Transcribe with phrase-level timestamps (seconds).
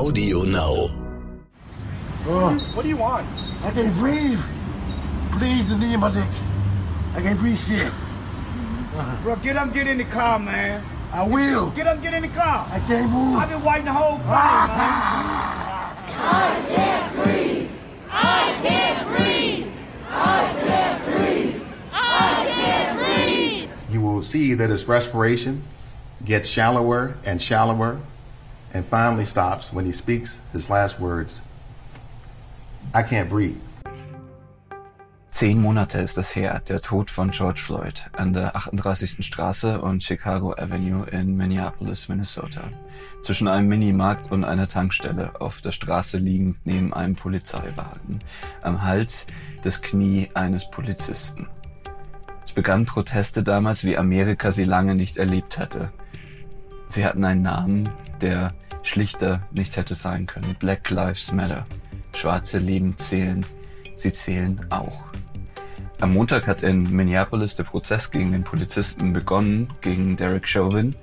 [0.00, 0.88] Audio Now.
[2.24, 3.28] Oh, What do you want?
[3.62, 4.40] I can't breathe.
[5.32, 6.26] Please, the knee of my dick.
[7.14, 7.86] I can't breathe shit.
[7.86, 9.22] Uh-huh.
[9.22, 10.82] Bro, get up, get in the car, man.
[11.12, 11.70] I will.
[11.72, 12.66] Get up, get in the car.
[12.70, 13.36] I can't move.
[13.36, 15.94] I've been waiting the whole time, ah.
[15.98, 16.16] man.
[16.16, 17.70] I can't breathe.
[18.10, 19.66] I can't breathe.
[20.08, 21.62] I can't breathe.
[21.92, 23.70] I can't breathe.
[23.90, 25.62] You will see that his respiration
[26.24, 28.00] gets shallower and shallower
[28.72, 31.40] and finally stops when he speaks his last words
[32.94, 33.60] I can't breathe.
[35.30, 39.24] Zehn Monate ist es her, der Tod von George Floyd an der 38.
[39.24, 42.68] Straße und Chicago Avenue in Minneapolis, Minnesota.
[43.22, 48.18] Zwischen einem Minimarkt und einer Tankstelle auf der Straße liegend neben einem Polizeiwagen.
[48.62, 49.24] Am Hals
[49.62, 51.48] das Knie eines Polizisten.
[52.44, 55.92] Es begannen Proteste damals, wie Amerika sie lange nicht erlebt hatte.
[56.90, 57.88] Sie hatten einen Namen,
[58.20, 60.56] der schlichter nicht hätte sein können.
[60.58, 61.64] Black Lives Matter.
[62.16, 63.46] Schwarze Leben zählen.
[63.94, 65.00] Sie zählen auch.
[66.00, 70.96] Am Montag hat in Minneapolis der Prozess gegen den Polizisten begonnen, gegen Derek Chauvin.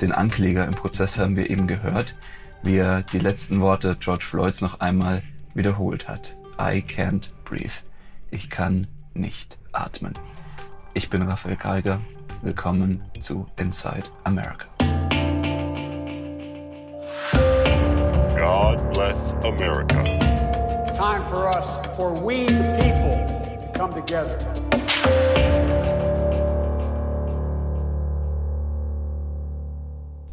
[0.00, 2.16] Den Ankläger im Prozess haben wir eben gehört,
[2.62, 5.22] wie er die letzten Worte George Floyds noch einmal
[5.52, 6.34] wiederholt hat.
[6.58, 7.84] I can't breathe.
[8.30, 10.14] Ich kann nicht atmen.
[10.94, 12.00] Ich bin Raphael Geiger.
[12.42, 14.66] Willkommen zu Inside America.
[18.40, 20.02] God bless America.
[20.94, 23.16] time for us, for we the people,
[23.60, 24.38] to come together.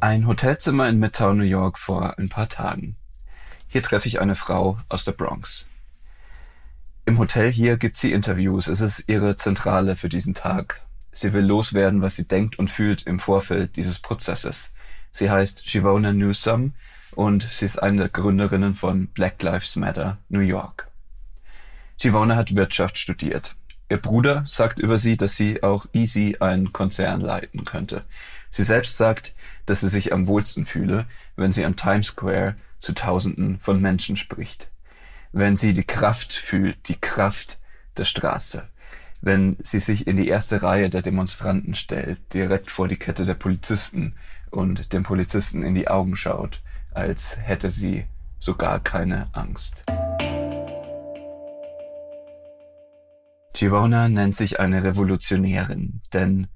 [0.00, 2.96] Ein Hotelzimmer in Midtown, New York vor ein paar Tagen.
[3.68, 5.66] Hier treffe ich eine Frau aus der Bronx.
[7.06, 8.68] Im Hotel hier gibt sie Interviews.
[8.68, 10.82] Es ist ihre Zentrale für diesen Tag.
[11.14, 14.72] Sie will loswerden, was sie denkt und fühlt im Vorfeld dieses Prozesses.
[15.12, 16.74] Sie heißt Shivona Newsom
[17.12, 20.88] und sie ist eine der Gründerinnen von Black Lives Matter New York.
[22.00, 23.54] Shivona hat Wirtschaft studiert.
[23.88, 28.04] Ihr Bruder sagt über sie, dass sie auch easy einen Konzern leiten könnte.
[28.50, 29.34] Sie selbst sagt,
[29.66, 34.16] dass sie sich am wohlsten fühle, wenn sie am Times Square zu Tausenden von Menschen
[34.16, 34.68] spricht.
[35.30, 37.60] Wenn sie die Kraft fühlt, die Kraft
[37.96, 38.68] der Straße.
[39.26, 43.32] Wenn sie sich in die erste Reihe der Demonstranten stellt, direkt vor die Kette der
[43.32, 44.16] Polizisten
[44.50, 46.60] und dem Polizisten in die Augen schaut,
[46.92, 48.04] als hätte sie
[48.38, 49.82] sogar keine Angst.
[53.54, 56.48] Girona nennt sich eine Revolutionärin, denn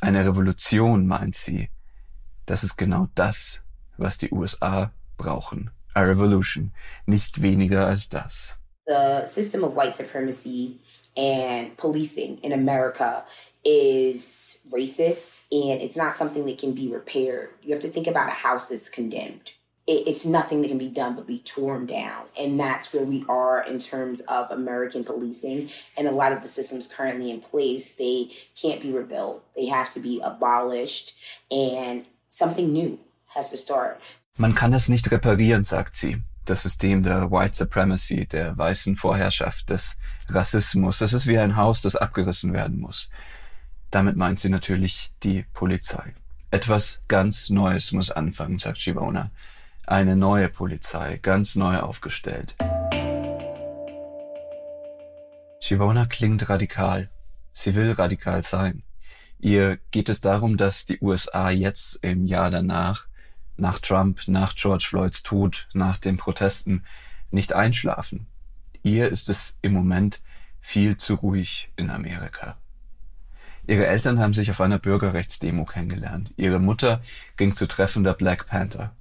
[0.00, 1.68] eine Revolution, meint sie,
[2.46, 3.60] das ist genau das,
[3.98, 5.72] was die USA brauchen.
[5.92, 6.72] A revolution,
[7.04, 8.56] nicht weniger als das.
[8.86, 10.78] the system of white supremacy
[11.16, 13.24] and policing in America
[13.64, 17.50] is racist and it's not something that can be repaired.
[17.62, 19.52] You have to think about a house that's condemned.
[19.86, 22.24] It's nothing that can be done but be torn down.
[22.40, 25.68] And that's where we are in terms of American policing.
[25.98, 28.30] And a lot of the systems currently in place, they
[28.60, 29.44] can't be rebuilt.
[29.54, 31.14] They have to be abolished
[31.50, 32.98] and something new
[33.34, 34.00] has to start.
[34.38, 36.22] Man kann das nicht reparieren, sagt sie.
[36.46, 39.96] Das System der White Supremacy, der weißen Vorherrschaft, des
[40.28, 41.00] Rassismus.
[41.00, 43.10] Es ist wie ein Haus, das abgerissen werden muss.
[43.90, 46.14] Damit meint sie natürlich die Polizei.
[46.50, 49.30] Etwas ganz Neues muss anfangen, sagt Shivona.
[49.86, 52.54] Eine neue Polizei, ganz neu aufgestellt.
[55.60, 57.10] Shivona klingt radikal.
[57.52, 58.82] Sie will radikal sein.
[59.38, 63.06] Ihr geht es darum, dass die USA jetzt im Jahr danach,
[63.56, 66.84] nach Trump, nach George Floyds Tod, nach den Protesten,
[67.30, 68.26] nicht einschlafen.
[68.84, 70.20] Ihr ist es im Moment
[70.60, 72.58] viel zu ruhig in Amerika.
[73.66, 76.34] Ihre Eltern haben sich auf einer Bürgerrechtsdemo kennengelernt.
[76.36, 77.00] Ihre Mutter
[77.38, 78.94] ging zu Treffen der Black Panther.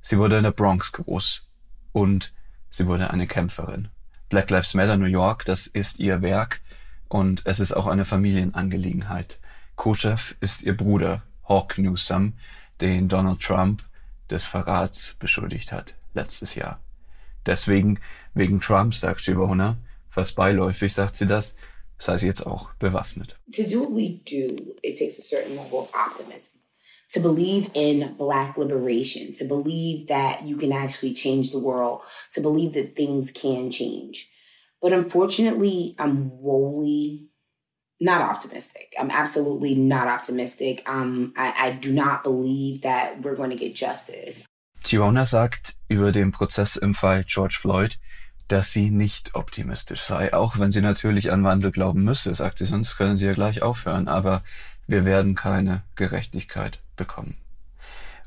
[0.00, 1.42] Sie wurde in der Bronx groß
[1.90, 2.32] und
[2.70, 3.88] sie wurde eine Kämpferin.
[4.28, 6.60] Black Lives Matter New York, das ist ihr Werk
[7.08, 9.40] und es ist auch eine Familienangelegenheit.
[9.74, 12.34] Co-Chef ist ihr Bruder Hawk Newsom,
[12.80, 13.82] den Donald Trump
[14.30, 16.78] des Verrats beschuldigt hat letztes Jahr.
[17.46, 17.98] Deswegen,
[18.34, 19.76] wegen Trump, sagt Shivona,
[20.10, 21.54] fast beiläufig sagt sie das,
[21.98, 23.36] sei sie jetzt auch bewaffnet.
[23.52, 26.58] to do what we do, it takes a certain level of optimism.
[27.14, 32.02] To believe in Black liberation, to believe that you can actually change the world,
[32.34, 34.30] to believe that things can change.
[34.80, 37.26] But unfortunately, I'm woefully
[38.00, 38.94] not optimistic.
[38.98, 40.82] I'm absolutely not optimistic.
[40.88, 44.46] Um, I, I do not believe that we're going to get justice.
[44.82, 47.98] Giona sagt über den Prozess im Fall George Floyd,
[48.48, 52.66] dass sie nicht optimistisch sei, auch wenn sie natürlich an Wandel glauben müsse, sagt sie,
[52.66, 54.42] sonst können sie ja gleich aufhören, aber
[54.86, 57.36] wir werden keine Gerechtigkeit bekommen.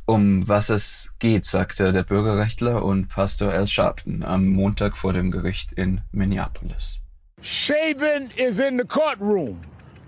[0.06, 5.32] Um was es geht, sagte der Bürgerrechtler und Pastor Al Sharpton am Montag vor dem
[5.32, 7.00] Gericht in Minneapolis.
[7.42, 9.60] Shaven is in the courtroom,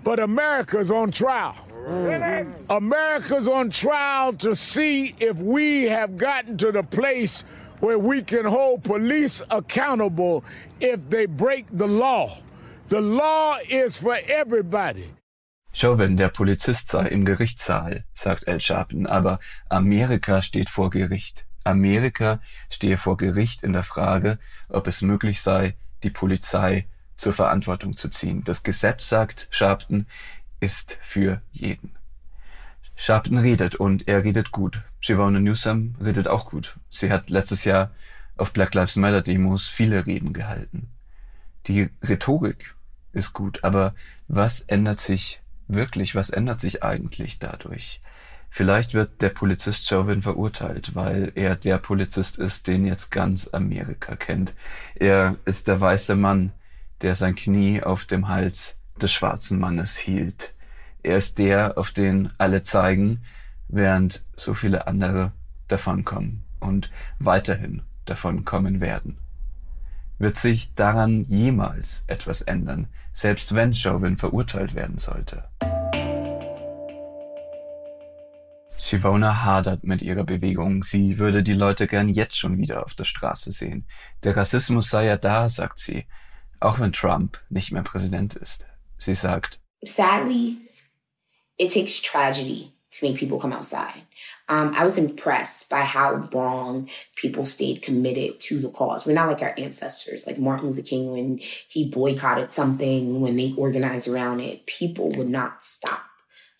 [0.06, 1.56] but America's on trial.
[2.70, 7.42] America's on trial to see if we have gotten to the place
[7.80, 10.44] where we can hold police accountable
[10.80, 12.38] if they break the law.
[12.88, 15.10] The law is for everybody.
[15.72, 21.46] Chauvin, der Polizist sei im Gerichtssaal, sagt Al Sharpton, aber Amerika steht vor Gericht.
[21.64, 22.38] Amerika
[22.70, 24.38] stehe vor Gericht in der Frage,
[24.68, 25.74] ob es möglich sei,
[26.04, 26.86] die Polizei
[27.16, 28.44] zur Verantwortung zu ziehen.
[28.44, 30.06] Das Gesetz, sagt Sharpton,
[30.60, 31.96] ist für jeden.
[32.94, 34.82] Sharpton redet und er redet gut.
[35.00, 36.76] Shivona Newsom redet auch gut.
[36.88, 37.90] Sie hat letztes Jahr
[38.36, 40.88] auf Black Lives Matter Demos viele Reden gehalten.
[41.66, 42.74] Die Rhetorik
[43.12, 43.94] ist gut, aber
[44.28, 46.14] was ändert sich wirklich?
[46.14, 48.00] Was ändert sich eigentlich dadurch?
[48.48, 54.16] Vielleicht wird der Polizist Chauvin verurteilt, weil er der Polizist ist, den jetzt ganz Amerika
[54.16, 54.54] kennt.
[54.94, 56.52] Er ist der weiße Mann,
[57.02, 60.54] der sein Knie auf dem Hals des schwarzen Mannes hielt.
[61.02, 63.22] Er ist der, auf den alle zeigen,
[63.68, 65.32] während so viele andere
[65.68, 69.18] davonkommen und weiterhin davonkommen werden.
[70.18, 75.44] Wird sich daran jemals etwas ändern, selbst wenn Chauvin verurteilt werden sollte?
[78.78, 80.84] Shivona hadert mit ihrer Bewegung.
[80.84, 83.86] Sie würde die Leute gern jetzt schon wieder auf der Straße sehen.
[84.22, 86.06] Der Rassismus sei ja da, sagt sie,
[86.60, 88.66] auch wenn Trump nicht mehr Präsident ist.
[88.98, 90.58] Sie sagt, Sadly,
[91.58, 94.02] it takes tragedy to make people come outside.
[94.48, 99.06] Um, I was impressed by how long people stayed committed to the cause.
[99.06, 103.54] We're not like our ancestors, like Martin Luther King, when he boycotted something, when they
[103.56, 106.04] organized around it, people would not stop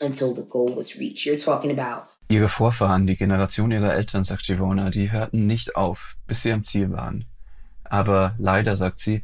[0.00, 1.24] until the goal was reached.
[1.24, 6.16] You're talking about Ihre Vorfahren, die Generation ihrer Eltern, sagt Givona, die hörten nicht auf,
[6.26, 7.24] bis sie am Ziel waren.
[7.84, 9.22] Aber leider, sagt sie,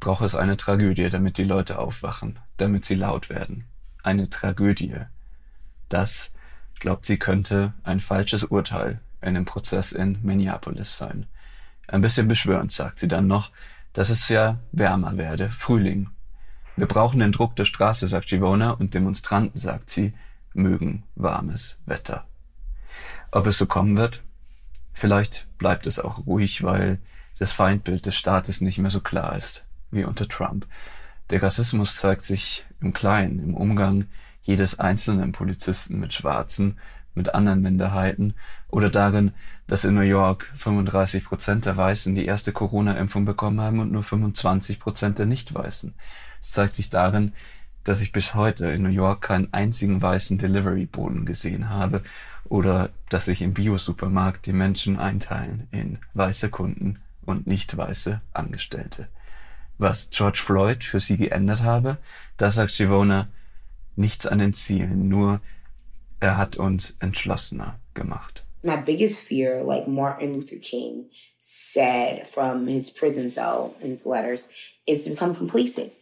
[0.00, 3.64] braucht es eine Tragödie, damit die Leute aufwachen, damit sie laut werden.
[4.02, 4.94] Eine Tragödie.
[5.88, 6.30] Das,
[6.78, 11.26] glaubt sie, könnte ein falsches Urteil in dem Prozess in Minneapolis sein.
[11.88, 13.50] Ein bisschen beschwörend sagt sie dann noch,
[13.92, 16.10] dass es ja wärmer werde, Frühling.
[16.76, 20.12] Wir brauchen den Druck der Straße, sagt Givona, und Demonstranten, sagt sie,
[20.52, 22.26] mögen warmes Wetter.
[23.30, 24.22] Ob es so kommen wird?
[24.92, 26.98] Vielleicht bleibt es auch ruhig, weil
[27.38, 29.63] das Feindbild des Staates nicht mehr so klar ist
[29.94, 30.66] wie unter Trump.
[31.30, 34.06] Der Rassismus zeigt sich im Kleinen, im Umgang
[34.42, 36.78] jedes einzelnen Polizisten mit Schwarzen,
[37.14, 38.34] mit anderen Minderheiten
[38.68, 39.32] oder darin,
[39.66, 44.02] dass in New York 35 Prozent der Weißen die erste Corona-Impfung bekommen haben und nur
[44.02, 45.94] 25 Prozent der Nicht-Weißen.
[46.40, 47.32] Es zeigt sich darin,
[47.84, 52.02] dass ich bis heute in New York keinen einzigen weißen Delivery-Boden gesehen habe
[52.44, 59.08] oder dass sich im Biosupermarkt die Menschen einteilen in weiße Kunden und nicht weiße Angestellte.
[59.78, 61.98] Was George Floyd für sie geändert habe,
[62.36, 63.28] da sagt Shivona
[63.96, 65.40] nichts an den Zielen, nur
[66.20, 68.44] er hat uns entschlossener gemacht.
[68.64, 74.48] my biggest fear, like Martin Luther King said from his prison cell in his letters,
[74.86, 75.92] is to become complacent.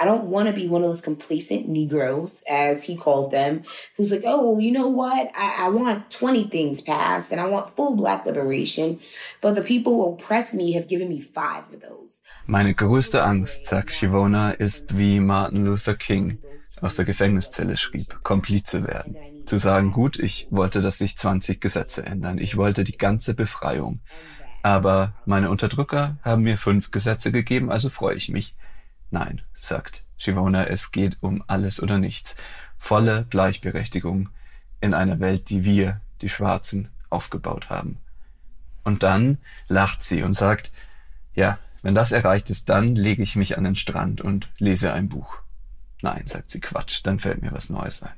[0.00, 3.64] I don't want to be one of those complacent Negroes, as he called them,
[3.96, 5.30] who's like, oh, you know what?
[5.34, 9.00] I, I want 20 things passed and I want full black liberation,
[9.40, 12.22] but the people who oppress me have given me five of those.
[12.46, 16.38] Meine größte Angst, sagt Shivona, ist wie Martin Luther King
[16.80, 19.16] aus der Gefängniszelle schrieb, Komplize werden.
[19.46, 22.38] Zu sagen, gut, ich wollte, dass sich 20 Gesetze ändern.
[22.38, 24.00] Ich wollte die ganze Befreiung.
[24.62, 28.54] Aber meine Unterdrücker haben mir fünf Gesetze gegeben, also freue ich mich.
[29.10, 32.36] Nein, sagt Shivona, es geht um alles oder nichts.
[32.78, 34.28] Volle Gleichberechtigung
[34.80, 37.98] in einer Welt, die wir, die Schwarzen, aufgebaut haben.
[38.84, 39.38] Und dann
[39.68, 40.72] lacht sie und sagt,
[41.34, 45.08] ja, wenn das erreicht ist, dann lege ich mich an den Strand und lese ein
[45.08, 45.38] Buch.
[46.02, 48.14] Nein, sagt sie, Quatsch, dann fällt mir was Neues ein.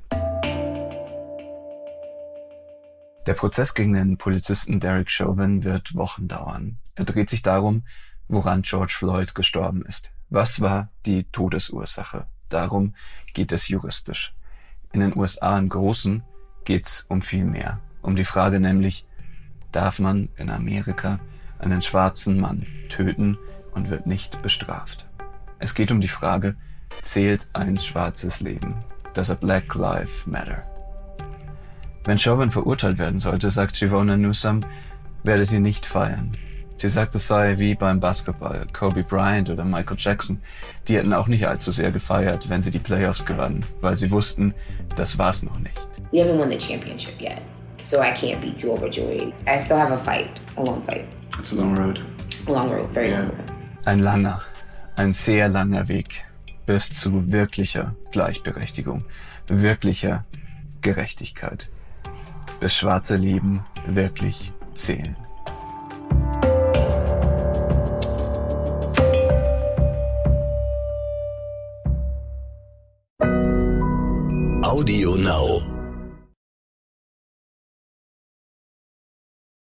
[3.27, 6.79] Der Prozess gegen den Polizisten Derek Chauvin wird Wochen dauern.
[6.95, 7.85] Er dreht sich darum,
[8.27, 10.11] woran George Floyd gestorben ist.
[10.33, 12.25] Was war die Todesursache?
[12.47, 12.95] Darum
[13.33, 14.33] geht es juristisch.
[14.93, 16.23] In den USA im Großen
[16.63, 17.81] geht's um viel mehr.
[18.01, 19.05] Um die Frage nämlich,
[19.73, 21.19] darf man in Amerika
[21.59, 23.37] einen schwarzen Mann töten
[23.73, 25.05] und wird nicht bestraft?
[25.59, 26.55] Es geht um die Frage,
[27.01, 28.75] zählt ein schwarzes Leben?
[29.13, 30.63] Does a black life matter?
[32.05, 34.61] Wenn Chauvin verurteilt werden sollte, sagt Shivona Newsom,
[35.23, 36.31] werde sie nicht feiern.
[36.81, 40.41] Sie sagt, es sei wie beim Basketball, Kobe Bryant oder Michael Jackson.
[40.87, 44.55] Die hätten auch nicht allzu sehr gefeiert, wenn sie die Playoffs gewannen, weil sie wussten,
[44.95, 45.77] das war's noch nicht.
[46.11, 47.37] We haven't won the championship yet.
[47.79, 49.31] so I can't be too overjoyed.
[49.47, 51.05] I still have a fight, a long fight,
[51.37, 52.01] It's a long road.
[52.47, 53.19] a long road, very Yeah.
[53.19, 53.51] long road.
[53.85, 54.41] Ein langer,
[54.95, 56.23] ein sehr langer Weg
[56.65, 59.03] bis zu wirklicher Gleichberechtigung,
[59.47, 60.25] wirklicher
[60.81, 61.69] Gerechtigkeit.
[62.59, 65.15] Bis schwarze Leben wirklich zählen.
[75.01, 75.70] you know.